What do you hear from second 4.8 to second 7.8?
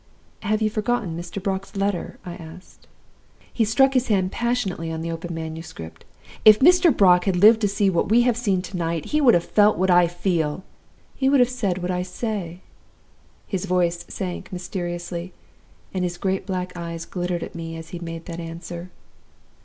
on the open manuscript. 'If Mr. Brook had lived to